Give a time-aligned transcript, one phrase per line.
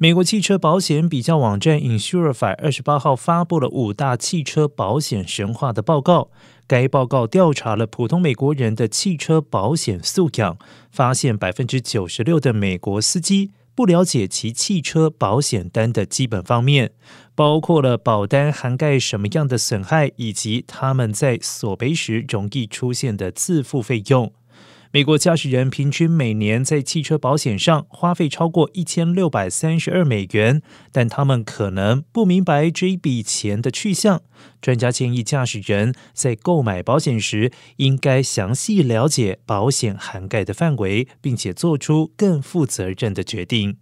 [0.00, 6.30] 美国汽车保险比较网站 Insurify 二十八号发布了五大汽车保险神话的报告。
[6.68, 10.56] 该报告调查了普通美国人的汽车保险素养，
[10.92, 16.92] 发现百分之九十六的美国司机不了解其汽车保险单的基本方面，
[17.34, 24.32] 包括了保单涵盖什么样的损害，以及他们在索赔时容易出现的自付费用。
[24.90, 34.22] 美国驾驶人平均每年在汽车保险上花费超过一千六百三十二美元，但他们可能不明白这一笔钱的去向。
[34.62, 43.76] 专家建议驾驶人在购买保险时，应该详细了解保险涵盖的范围，并且做出更负责任的决定。